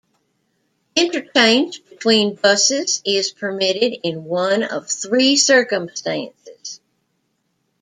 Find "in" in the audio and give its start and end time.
4.01-4.23